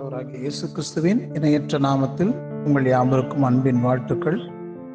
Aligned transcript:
ஆண்டவராகிய 0.00 0.38
இயேசு 0.40 0.66
கிறிஸ்துவின் 0.66 1.18
இணையற்ற 1.36 1.78
நாமத்தில் 1.78 2.30
உங்கள் 2.64 2.86
யாவருக்கும் 2.86 3.44
அன்பின் 3.44 3.80
வாழ்த்துக்கள் 3.80 4.38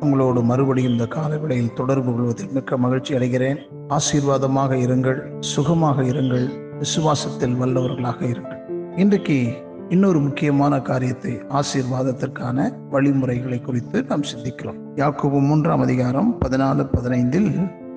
உங்களோடு 0.01 0.39
மறுபடியும் 0.43 0.93
இந்த 0.93 1.05
கால 1.07 1.37
வேளையில் 1.37 1.75
தொடர்பு 1.75 2.11
கொள்வதில் 2.11 2.49
மிக்க 2.51 2.77
மகிழ்ச்சி 2.77 3.11
அடைகிறேன் 3.17 3.59
ஆசீர்வாதமாக 3.97 4.79
இருங்கள் 4.85 5.19
சுகமாக 5.51 6.05
இருங்கள் 6.05 6.47
விசுவாசத்தில் 6.79 7.55
வல்லவர்களாக 7.59 8.19
இருங்கள் 8.29 8.59
இன்றைக்கு 8.97 9.37
இன்னொரு 9.89 10.21
முக்கியமான 10.21 10.81
காரியத்தை 10.81 11.35
ஆசீர்வாதத்திற்கான 11.53 12.67
வழிமுறைகளை 12.89 13.61
குறித்து 13.61 14.03
நாம் 14.07 14.27
சிந்திக்கிறோம் 14.31 14.81
யாக்கோபு 14.95 15.45
மூன்றாம் 15.45 15.85
அதிகாரம் 15.87 16.33
பதினாலு 16.41 16.89
பதினைந்தில் 16.91 17.49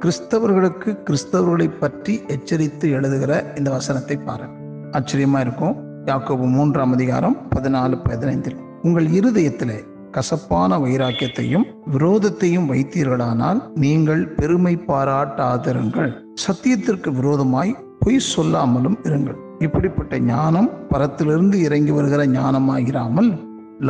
கிறிஸ்தவர்களுக்கு 0.00 0.90
கிறிஸ்தவர்களை 1.02 1.70
பற்றி 1.78 2.16
எச்சரித்து 2.28 2.88
எழுதுகிற 2.90 3.42
இந்த 3.56 3.70
வசனத்தை 3.70 4.18
பாருங்கள் 4.22 4.64
ஆச்சரியமா 4.92 5.40
இருக்கும் 5.40 5.76
யாக்கோபு 6.08 6.46
மூன்றாம் 6.48 6.92
அதிகாரம் 6.92 7.36
பதினாலு 7.54 7.96
பதினைந்தில் 8.04 8.58
உங்கள் 8.82 9.06
இருதயத்தில் 9.10 9.76
கசப்பான 10.12 10.78
வைராக்கியத்தையும் 10.78 11.66
விரோதத்தையும் 11.92 12.68
வைத்தீர்களானால் 12.70 13.60
நீங்கள் 13.74 14.22
பெருமை 14.32 14.74
பாராட்டாதிருங்கள் 14.86 16.12
சத்தியத்திற்கு 16.44 17.12
விரோதமாய் 17.12 17.72
பொய் 18.00 18.20
சொல்லாமலும் 18.28 18.98
இருங்கள் 19.04 19.38
இப்படிப்பட்ட 19.58 20.18
ஞானம் 20.26 20.70
பரத்திலிருந்து 20.90 21.58
இறங்கி 21.60 21.92
வருகிற 21.92 22.24
ஞானமாகிராமல் 22.32 23.30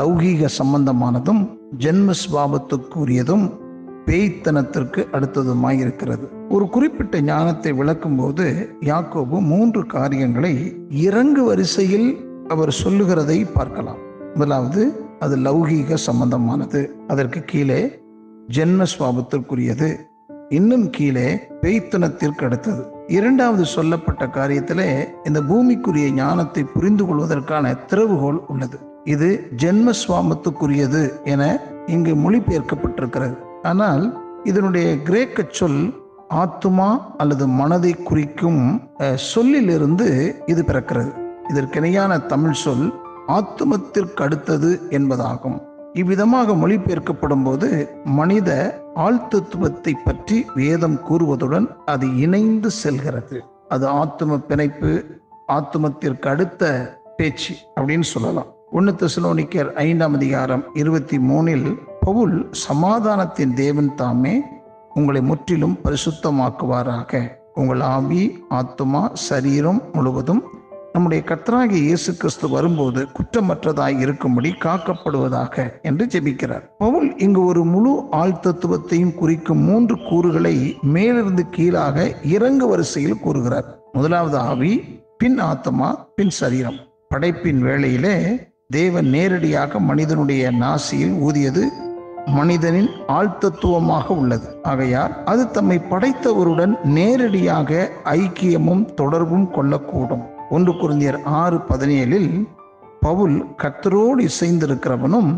லௌகீக 0.00 0.50
சம்பந்தமானதும் 0.58 1.42
ஜென்மஸ்வாபத்துக்குரியதும் 1.84 3.46
பேய்த்தனத்திற்கு 4.08 5.00
அடுத்ததுமாய் 5.12 5.80
இருக்கிறது 5.80 6.26
ஒரு 6.48 6.66
குறிப்பிட்ட 6.68 7.20
ஞானத்தை 7.20 7.72
விளக்கும் 7.72 8.18
போது 8.18 8.44
யாக்கோபு 8.82 9.38
மூன்று 9.48 9.80
காரியங்களை 9.86 10.52
இறங்கு 11.02 11.42
வரிசையில் 11.44 12.08
அவர் 12.48 12.72
சொல்லுகிறதை 12.78 13.38
பார்க்கலாம் 13.54 14.02
முதலாவது 14.34 14.82
அது 15.20 15.36
லௌகீக 15.36 15.98
சம்பந்தமானது 16.06 16.80
அதற்கு 17.08 17.40
கீழே 17.44 17.80
ஜென்ம 18.48 18.82
சுவாபத்திற்குரியது 18.92 19.88
இன்னும் 20.50 20.86
கீழே 20.90 21.26
பெய்த்தனத்திற்கு 21.62 22.44
அடுத்தது 22.44 22.82
இரண்டாவது 23.08 23.64
சொல்லப்பட்ட 23.66 24.24
காரியத்திலே 24.28 24.88
இந்த 25.24 25.40
பூமிக்குரிய 25.42 26.06
ஞானத்தை 26.14 26.62
புரிந்து 26.66 27.04
கொள்வதற்கான 27.04 27.74
திறவுகோல் 27.90 28.40
உள்ளது 28.46 28.78
இது 29.06 29.28
ஜென்ம 29.56 29.92
சுவாமத்துக்குரியது 30.00 31.02
என 31.24 31.42
இங்கு 31.86 32.14
மொழிபெயர்க்கப்பட்டிருக்கிறது 32.16 33.36
ஆனால் 33.64 34.04
இதனுடைய 34.44 34.88
கிரேக்க 35.02 35.44
சொல் 35.52 35.80
ஆத்துமா 36.36 36.90
அல்லது 37.16 37.44
மனதை 37.52 37.92
குறிக்கும் 38.00 38.62
சொல்லிலிருந்து 39.26 40.08
இது 40.46 40.62
பிறக்கிறது 40.62 41.12
இதற்கிணையான 41.52 42.18
தமிழ் 42.26 42.58
சொல் 42.58 42.86
ஆத்துமத்திற்கு 43.28 44.22
அடுத்தது 44.22 44.70
என்பதாகும் 44.90 45.58
இவ்விதமாக 45.94 46.54
மொழிபெயர்க்கப்படும் 46.54 47.44
போது 47.44 47.68
மனித 48.12 48.50
ஆழ்த்தத்துவத்தை 48.96 49.94
பற்றி 50.04 50.36
வேதம் 50.54 50.98
கூறுவதுடன் 51.08 51.66
அது 51.84 52.06
இணைந்து 52.16 52.70
செல்கிறது 52.82 53.38
அது 53.68 53.86
ஆத்தும 53.94 54.38
பிணைப்பு 54.48 54.92
ஆத்துமத்திற்கு 55.48 56.28
அடுத்த 56.28 56.62
பேச்சு 57.16 57.54
அப்படின்னு 57.76 58.06
சொல்லலாம் 58.06 58.50
ஒன்னு 58.70 58.92
தெசலோனிக்கர் 58.92 59.70
ஐந்தாம் 59.82 60.16
அதிகாரம் 60.16 60.64
இருபத்தி 60.74 61.18
மூணில் 61.20 61.68
பவுல் 62.02 62.36
சமாதானத்தின் 62.62 63.52
தேவன் 63.54 63.90
தாமே 63.94 64.34
உங்களை 64.94 65.20
முற்றிலும் 65.22 65.76
பரிசுத்தமாக்குவாராக 65.84 67.20
உங்கள் 67.54 67.82
ஆவி 67.88 68.22
ஆத்துமா 68.54 69.02
சரீரம் 69.24 69.80
முழுவதும் 69.92 70.42
நம்முடைய 70.92 71.20
கத்தராகிய 71.22 71.80
இயேசு 71.80 72.10
கிறிஸ்து 72.14 72.46
வரும்போது 72.48 73.00
குற்றமற்றதாய் 73.16 73.96
இருக்கும்படி 73.98 74.50
காக்கப்படுவதாக 74.62 75.56
என்று 75.82 76.04
ஜெபிக்கிறார் 76.06 76.64
பவுல் 76.78 77.08
இங்கு 77.18 77.42
ஒரு 77.44 77.62
முழு 77.66 77.92
ஆழ்த்தத்துவத்தையும் 78.20 79.14
குறிக்கும் 79.14 79.62
மூன்று 79.62 79.96
கூறுகளை 80.08 80.54
மேலிருந்து 80.92 81.44
கீழாக 81.50 82.06
இறங்கு 82.28 82.68
வரிசையில் 82.68 83.22
கூறுகிறார் 83.22 83.68
முதலாவது 83.92 84.38
ஆவி 84.44 84.72
பின் 85.18 85.38
ஆத்மா 85.44 85.88
பின் 86.16 86.34
சரீரம் 86.36 86.78
படைப்பின் 87.08 87.60
வேளையிலே 87.62 88.16
தேவன் 88.72 89.08
நேரடியாக 89.10 89.80
மனிதனுடைய 89.80 90.50
நாசியில் 90.58 91.14
ஊதியது 91.20 91.62
மனிதனின் 92.32 92.88
ஆழ்த்தத்துவமாக 93.08 94.06
உள்ளது 94.16 94.48
ஆகையால் 94.62 95.12
அது 95.24 95.50
தம்மை 95.50 95.78
படைத்தவருடன் 95.90 96.74
நேரடியாக 96.88 97.90
ஐக்கியமும் 98.16 98.84
தொடர்பும் 98.94 99.48
கொள்ளக்கூடும் 99.54 100.24
ஒன்று 100.50 100.72
குருந்தியர் 100.72 101.20
ஆறு 101.34 101.58
பதினேழில் 101.68 102.30
பவுல் 103.00 103.36
கத்தரோடு 103.62 104.22
இசைந்திருக்கிறவனும் 104.28 105.30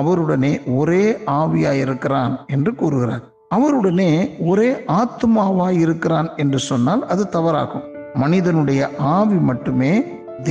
அவருடனே 0.00 0.52
ஒரே 0.72 1.04
ஆவியாயிருக்கிறான் 1.30 2.34
என்று 2.46 2.74
கூறுகிறார் 2.74 3.24
அவருடனே 3.54 4.10
ஒரே 4.44 4.68
ஆத்மாவாயிருக்கிறான் 4.98 5.78
இருக்கிறான் 5.78 6.28
என்று 6.36 6.58
சொன்னால் 6.60 7.02
அது 7.06 7.24
தவறாகும் 7.32 7.86
மனிதனுடைய 8.14 8.80
ஆவி 9.10 9.38
மட்டுமே 9.40 9.92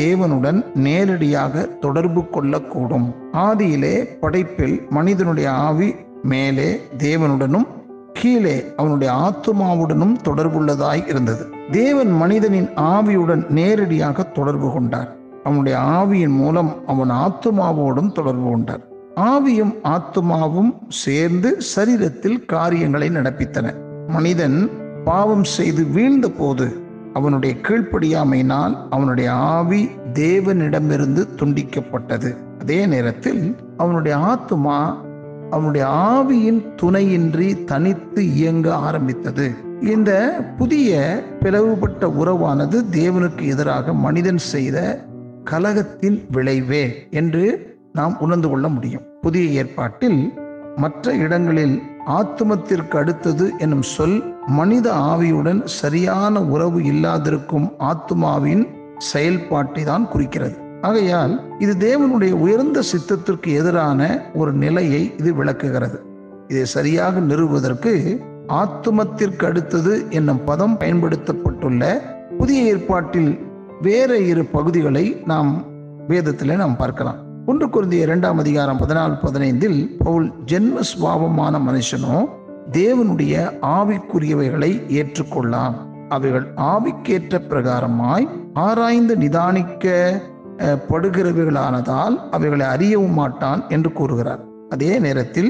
தேவனுடன் 0.00 0.60
நேரடியாக 0.78 1.66
தொடர்பு 1.80 2.22
கொள்ளக்கூடும் 2.32 3.08
ஆதியிலே 3.40 3.96
படைப்பில் 4.20 4.78
மனிதனுடைய 4.90 5.50
ஆவி 5.62 5.90
மேலே 6.24 6.70
தேவனுடனும் 6.98 7.68
கீழே 8.14 8.56
அவனுடைய 8.78 9.12
ஆத்மாவுடனும் 9.20 10.16
தொடர்புள்ளதாய் 10.24 11.04
இருந்தது 11.08 11.44
தேவன் 11.72 12.12
மனிதனின் 12.14 12.70
ஆவியுடன் 12.90 13.44
நேரடியாக 13.50 14.26
தொடர்பு 14.32 14.70
கொண்டார் 14.72 15.10
அவனுடைய 15.44 15.78
ஆவியின் 15.94 16.36
மூலம் 16.38 16.72
அவன் 16.88 17.12
ஆத்மாவோடும் 17.18 18.12
தொடர்பு 18.12 18.48
கொண்டார் 18.50 18.84
ஆவியும் 19.28 19.74
ஆத்மாவும் 19.88 20.72
சேர்ந்து 20.96 21.52
சரீரத்தில் 21.76 22.42
காரியங்களை 22.46 23.10
நடப்பித்தன 23.10 23.68
மனிதன் 24.08 24.60
பாவம் 25.06 25.48
செய்து 25.50 25.84
வீழ்ந்த 25.88 26.28
போது 26.30 26.68
அவனுடைய 27.18 27.54
கீழ்ப்படியாமையினால் 27.62 28.74
அவனுடைய 28.90 29.30
ஆவி 29.54 29.82
தேவனிடமிருந்து 30.20 31.22
துண்டிக்கப்பட்டது 31.40 32.30
அதே 32.60 32.80
நேரத்தில் 32.86 33.44
அவனுடைய 33.78 34.16
ஆத்துமா 34.28 34.80
அவனுடைய 35.52 35.86
ஆவியின் 36.10 36.62
துணையின்றி 36.76 37.50
தனித்து 37.66 38.22
இயங்க 38.36 38.70
ஆரம்பித்தது 38.82 39.46
இந்த 39.88 40.12
புதிய 40.58 40.92
பிளவுபட்ட 41.42 42.08
உறவானது 42.14 42.78
தேவனுக்கு 42.92 43.44
எதிராக 43.48 43.94
மனிதன் 44.00 44.42
செய்த 44.48 44.78
கலகத்தின் 45.44 46.18
விளைவே 46.32 46.86
என்று 47.12 47.44
நாம் 47.94 48.16
உணர்ந்து 48.20 48.48
கொள்ள 48.50 48.68
முடியும் 48.70 49.06
புதிய 49.22 49.46
ஏற்பாட்டில் 49.62 50.20
மற்ற 50.76 51.14
இடங்களில் 51.18 51.76
ஆத்துமத்திற்கு 52.12 52.96
அடுத்தது 52.98 53.46
என்னும் 53.58 53.86
சொல் 53.94 54.18
மனித 54.48 54.88
ஆவியுடன் 54.94 55.60
சரியான 55.66 56.42
உறவு 56.44 56.80
இல்லாதிருக்கும் 56.84 57.68
ஆத்மாவின் 57.78 58.64
செயல்பாட்டை 58.98 59.84
தான் 59.84 60.08
குறிக்கிறது 60.08 60.58
ஆகையால் 60.82 61.34
இது 61.60 61.74
தேவனுடைய 61.80 62.34
உயர்ந்த 62.40 62.84
சித்தத்திற்கு 62.84 63.52
எதிரான 63.52 64.02
ஒரு 64.34 64.54
நிலையை 64.54 65.02
இது 65.18 65.34
விளக்குகிறது 65.34 66.00
இதை 66.48 66.66
சரியாக 66.66 67.20
நிறுவுவதற்கு 67.20 67.94
ஆத்துமத்திற்கு 68.54 69.46
அடுத்தது 69.46 69.94
என்னும் 70.10 70.44
பதம் 70.44 70.78
பயன்படுத்தப்பட்டுள்ள 70.78 71.84
புதிய 72.38 72.60
ஏற்பாட்டில் 72.64 73.32
வேற 73.82 74.20
இரு 74.22 74.46
பகுதிகளை 74.46 75.06
நாம் 75.26 75.52
வேதத்தில் 76.08 76.56
நாம் 76.56 76.78
பார்க்கலாம் 76.78 77.20
ஒன்று 77.46 77.66
குருந்திய 77.68 78.02
இரண்டாம் 78.02 78.38
அதிகாரம் 78.38 78.80
பதினாலு 78.80 79.16
பதினைந்தில் 79.24 79.98
பவுல் 79.98 80.30
சுவாபமான 80.84 81.60
மனுஷனோ 81.60 82.18
தேவனுடைய 82.72 83.34
ஆவிக்குரியவைகளை 83.62 84.72
ஏற்றுக்கொள்ளலாம் 84.92 85.76
அவைகள் 86.10 86.46
ஆவிக்கேற்ற 86.68 87.40
பிரகாரமாய் 87.50 88.26
ஆராய்ந்து 88.60 89.16
நிதானிக்க 89.18 89.86
படுகிறவைகளானதால் 90.90 92.16
அவைகளை 92.32 92.66
அறியவும் 92.66 93.14
மாட்டான் 93.14 93.64
என்று 93.68 93.92
கூறுகிறார் 93.92 94.44
அதே 94.70 95.00
நேரத்தில் 95.00 95.50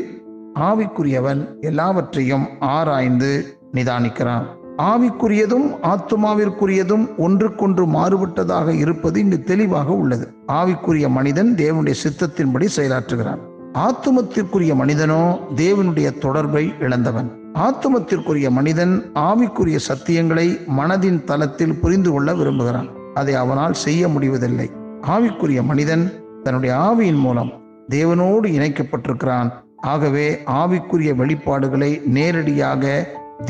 ஆவிக்குரியவன் 0.60 1.42
எல்லாவற்றையும் 1.62 2.46
ஆராய்ந்து 2.62 3.31
நிதானிக்கிறான் 3.74 4.48
ஆவிக்குரியதும் 4.84 5.68
ஆத்மாவிற்குரியதும் 5.84 7.06
ஒன்றுக்கொன்று 7.18 7.86
மாறுபட்டதாக 7.88 8.74
இருப்பது 8.75 9.19
இங்கு 9.19 9.44
தெளிவாக 9.44 9.90
உள்ளது 9.96 10.25
ஆவிக்குரிய 10.54 11.10
மனிதன் 11.10 11.56
தேவனுடைய 11.56 11.96
சித்தத்தின்படி 12.04 12.68
செயலாற்றுகிறான் 12.75 13.42
ஆத்துமத்திற்குரிய 13.78 14.74
மனிதனோ 14.75 15.22
தேவனுடைய 15.56 16.08
தொடர்பை 16.18 16.64
இழந்தவன் 16.80 17.30
ஆத்துமத்திற்குரிய 17.60 18.48
மனிதன் 18.52 18.94
ஆவிக்குரிய 19.22 19.78
சத்தியங்களை 19.88 20.48
மனதின் 20.78 21.19
தளத்தில் 21.24 21.80
புரிந்து 21.80 22.10
கொள்ள 22.12 22.34
விரும்புகிறான் 22.34 22.90
அதை 23.14 23.34
அவனால் 23.36 23.75
செய்ய 23.75 24.08
முடிவதில்லை 24.08 24.68
ஆவிக்குரிய 25.08 25.62
மனிதன் 25.64 26.06
தன்னுடைய 26.44 26.74
ஆவியின் 26.80 27.22
மூலம் 27.22 27.52
தேவனோடு 27.92 28.48
இணைக்கப்பட்டிருக்கிறான் 28.52 29.50
ஆகவே 29.86 30.28
ஆவிக்குரிய 30.56 31.12
வெளிப்பாடுகளை 31.14 31.92
நேரடியாக 32.10 32.84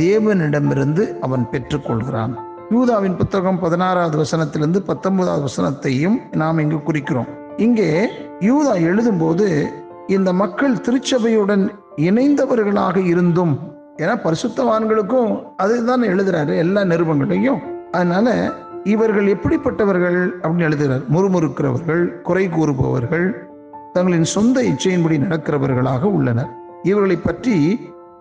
தேவனிடமிருந்து 0.00 1.04
அவன் 1.22 1.50
பெற்றுக்கொள்கிறான் 1.52 2.34
யூதாவின் 2.72 3.18
புத்தகம் 3.18 3.60
பதினாறாவது 3.60 4.18
வசனத்திலிருந்து 4.18 4.80
பத்தொன்பதாவது 4.84 5.46
வசனத்தையும் 5.48 6.18
நாம் 6.34 6.58
இங்கு 6.58 6.80
குறிக்கிறோம் 6.84 7.30
இங்கே 7.58 7.92
யூதா 8.42 8.74
எழுதும்போது 8.84 9.46
இந்த 10.08 10.30
மக்கள் 10.34 10.76
திருச்சபையுடன் 10.78 11.64
இணைந்தவர்களாக 12.02 12.98
இருந்தும் 13.06 13.56
ஏன்னா 13.98 14.16
பரிசுத்தவான்களுக்கும் 14.24 15.32
அதுதான் 15.56 16.04
எழுதுறாரு 16.04 16.54
எல்லா 16.58 16.82
நிறுவனங்களையும் 16.84 17.62
அதனால 17.92 18.28
இவர்கள் 18.84 19.28
எப்படிப்பட்டவர்கள் 19.28 20.20
அப்படின்னு 20.42 20.68
எழுதுகிறார் 20.68 21.04
முறுமுறுக்கிறவர்கள் 21.10 22.04
குறை 22.22 22.46
கூறுபவர்கள் 22.50 23.28
தங்களின் 23.94 24.30
சொந்த 24.34 24.64
இச்சையின்படி 24.64 25.18
நடக்கிறவர்களாக 25.18 26.04
உள்ளனர் 26.12 26.52
இவர்களை 26.84 27.18
பற்றி 27.20 27.56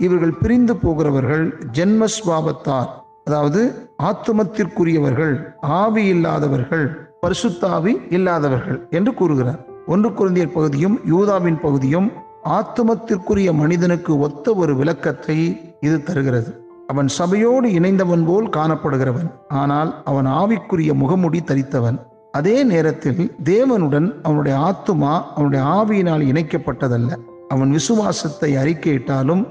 இவர்கள் 0.00 0.39
பிரிந்து 0.41 0.77
போகிறவர்கள் 0.77 1.45
ஜென்மஸ்வாபத்தார் 1.73 2.91
அதாவது 3.25 3.61
ஆத்துமத்திற்குரியவர்கள் 4.03 5.35
ஆவி 5.79 6.05
இல்லாதவர்கள் 6.07 6.87
பரிசுத்தாவி 7.23 7.95
இல்லாதவர்கள் 8.11 8.81
என்று 8.91 9.13
கூறுகிறார் 9.15 9.63
ஒன்று 9.87 10.09
குழந்தையர் 10.11 10.55
பகுதியும் 10.55 10.97
யூதாவின் 11.07 11.59
பகுதியும் 11.61 12.09
ஆத்துமத்திற்குரிய 12.57 13.51
மனிதனுக்கு 13.53 14.13
ஒத்த 14.19 14.55
ஒரு 14.55 14.73
விளக்கத்தை 14.75 15.39
இது 15.81 15.97
தருகிறது 16.03 16.51
அவன் 16.87 17.09
சபையோடு 17.17 17.69
இணைந்தவன் 17.73 18.25
போல் 18.25 18.49
காணப்படுகிறவன் 18.49 19.31
ஆனால் 19.55 19.91
அவன் 20.05 20.29
ஆவிக்குரிய 20.33 20.93
முகமுடி 20.95 21.41
தரித்தவன் 21.43 21.99
அதே 22.33 22.57
நேரத்தில் 22.65 23.23
தேவனுடன் 23.45 24.09
அவனுடைய 24.23 24.55
ஆத்துமா 24.63 25.13
அவனுடைய 25.35 25.63
ஆவியினால் 25.77 26.25
இணைக்கப்பட்டதல்ல 26.27 27.13
அவன் 27.49 27.71
விசுவாசத்தை 27.71 28.51
அறிக்கையிட்டாலும் 28.57 29.45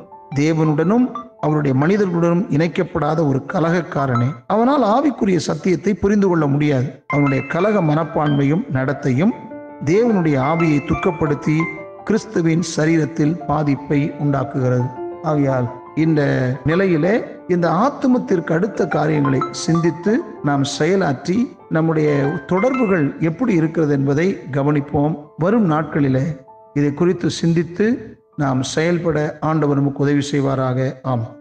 தேவனுடனும் 0.36 1.07
அவருடைய 1.39 1.74
மனிதர்களுடனும் 1.75 2.45
இணைக்கப்படாத 2.50 3.19
ஒரு 3.27 3.39
கலகக்காரனே 3.53 4.30
அவனால் 4.47 4.86
ஆவிக்குரிய 4.88 5.39
சத்தியத்தை 5.47 5.94
புரிந்து 5.95 6.27
கொள்ள 6.27 6.45
முடியாது 6.47 6.88
அவனுடைய 7.07 7.42
கலக 7.47 7.81
மனப்பான்மையும் 7.81 8.63
நடத்தையும் 8.74 9.33
தேவனுடைய 9.83 10.39
ஆவியை 10.42 10.80
துக்கப்படுத்தி 10.86 11.57
கிறிஸ்துவின் 12.03 12.63
சரீரத்தில் 12.77 13.36
பாதிப்பை 13.47 14.12
உண்டாக்குகிறது 14.19 14.88
ஆகையால் 15.24 15.68
இந்த 15.95 16.21
நிலையிலே 16.65 17.13
இந்த 17.47 17.69
ஆத்துமத்திற்கு 17.69 18.53
அடுத்த 18.53 18.88
காரியங்களை 18.88 19.42
சிந்தித்து 19.51 20.13
நாம் 20.44 20.65
செயலாற்றி 20.80 21.38
நம்முடைய 21.69 22.09
தொடர்புகள் 22.45 23.18
எப்படி 23.19 23.53
இருக்கிறது 23.53 23.94
என்பதை 23.94 24.27
கவனிப்போம் 24.51 25.15
வரும் 25.38 25.71
நாட்களிலே 25.71 26.25
இதை 26.74 26.94
குறித்து 26.94 27.31
சிந்தித்து 27.31 27.88
நாம் 28.36 28.62
செயல்பட 28.63 29.38
ஆண்டவர் 29.39 29.77
நமக்கு 29.77 30.03
உதவி 30.03 30.24
செய்வாராக 30.31 31.00
ஆமாம் 31.03 31.41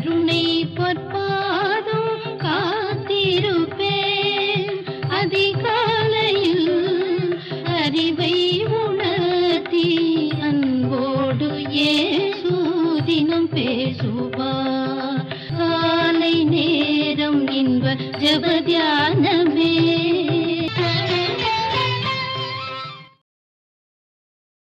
கருணை 0.00 0.42
பொற்பாதம் 0.76 2.10
காத்திருப்பேன் 2.42 3.96
அதிகாலையில் 5.18 6.68
அறிவை 7.78 8.36
உணர்த்தி 8.80 9.82
அன்போடு 10.42 11.48
ஏசூதினம் 11.86 13.50
பேசுவா 13.56 14.52
காலை 15.52 16.34
நேரம் 16.46 17.42
இன்ப 17.54 17.96
ஜபதியானமே 18.20 19.74